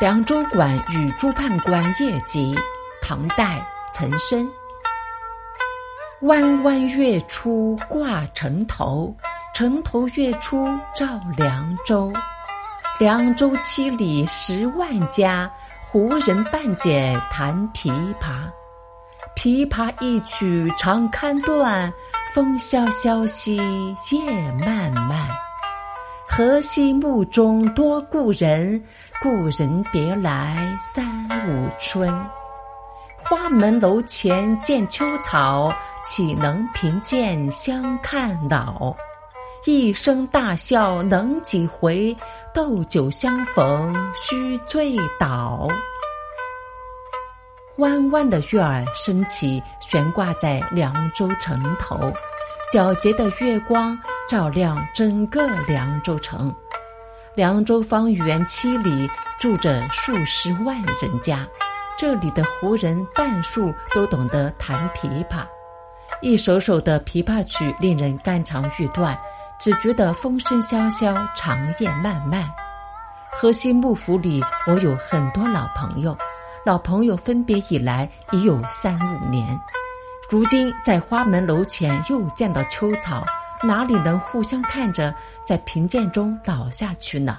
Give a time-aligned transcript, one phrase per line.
[0.00, 2.52] 凉州馆与诸判官夜集，
[3.00, 4.44] 唐代岑参。
[6.22, 9.14] 弯弯月出挂城头，
[9.54, 12.12] 城头月出照凉州。
[12.98, 15.48] 凉州七里十万家，
[15.86, 18.50] 胡人半解弹琵琶。
[19.36, 21.92] 琵琶一曲长堪断，
[22.32, 23.56] 风萧萧兮
[24.10, 25.23] 夜漫漫。
[26.36, 28.82] 河西暮中多故人，
[29.22, 32.12] 故人别来三五春。
[33.16, 38.92] 花门楼前见秋草，岂能贫贱相看老？
[39.64, 42.16] 一声大笑能几回？
[42.52, 45.68] 斗酒相逢须醉倒。
[47.76, 52.12] 弯弯的月儿升起，悬挂在凉州城头。
[52.72, 56.54] 皎洁的月光照亮整个凉州城，
[57.34, 61.46] 凉州方圆七里住着数十万人家，
[61.98, 65.44] 这里的胡人半数都懂得弹琵琶，
[66.22, 69.16] 一首首的琵琶曲令人肝肠欲断，
[69.58, 72.48] 只觉得风声萧萧，长夜漫漫。
[73.30, 76.16] 河西幕府里，我有很多老朋友，
[76.64, 79.58] 老朋友分别以来已有三五年。
[80.30, 83.22] 如今在花门楼前又见到秋草，
[83.64, 87.38] 哪里能互相看着在贫贱中老下去呢？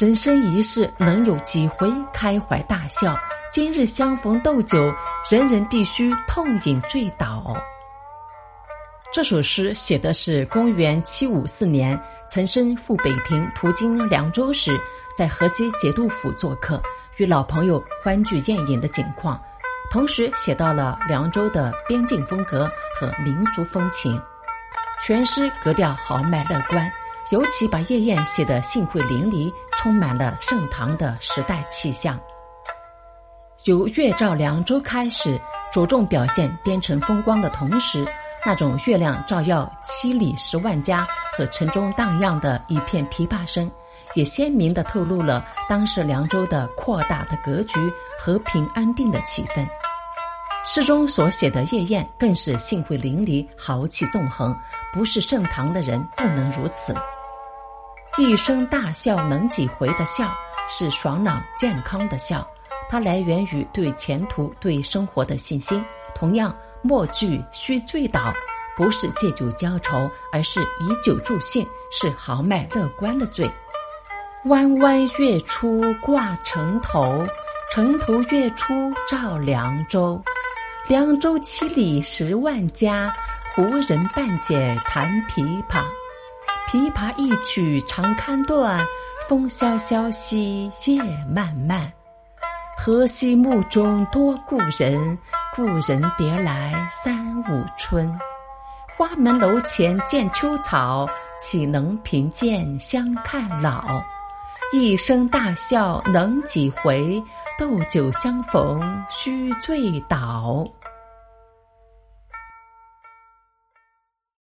[0.00, 3.14] 人生一世能有几回开怀大笑？
[3.52, 4.92] 今日相逢斗酒，
[5.30, 7.54] 人人必须痛饮醉倒。
[9.12, 14.80] 这首诗写的是公元七五四年，岑参赴北庭途经凉州时，
[15.14, 16.82] 在河西节度府做客，
[17.18, 19.38] 与老朋友欢聚宴饮的景况。
[19.90, 24.20] 同时写到了凉州的边境风格和民俗风情，
[25.06, 26.90] 全诗格调豪迈乐观，
[27.30, 32.18] 尤其把夜宴写得兴会淋漓，充满了盛唐的时代气象。
[33.64, 35.38] 由月照凉州开始，
[35.70, 38.02] 着重表现边城风光的同时，
[38.46, 41.06] 那种月亮照耀七里十万家
[41.36, 43.70] 和城中荡漾的一片琵琶声，
[44.14, 47.78] 也鲜明地透露了当时凉州的扩大的格局、
[48.18, 49.68] 和平安定的气氛。
[50.66, 54.56] 诗中所写的夜宴更是兴会淋漓、豪气纵横，
[54.94, 56.94] 不是盛唐的人不能如此。
[58.16, 60.32] 一声大笑能几回的笑，
[60.66, 62.48] 是爽朗健康的笑，
[62.88, 65.84] 它来源于对前途、对生活的信心。
[66.14, 68.32] 同样，莫惧须醉倒，
[68.74, 73.50] 不是借酒浇愁，而是以酒助兴，是豪迈乐观的醉。
[74.46, 77.26] 弯弯月出挂城头，
[77.70, 78.72] 城头月出
[79.06, 80.22] 照凉州。
[80.86, 83.10] 凉州七里十万家，
[83.54, 85.82] 胡人半解弹琵琶。
[86.68, 88.86] 琵琶一曲长堪断，
[89.26, 91.90] 风萧萧兮夜漫漫。
[92.76, 95.18] 河西暮中多故人，
[95.56, 98.06] 故人别来三五春。
[98.94, 101.08] 花门楼前见秋草，
[101.40, 104.02] 岂能贫贱相看老？
[104.76, 107.22] 一声大笑能几回？
[107.56, 110.66] 斗酒相逢须醉倒。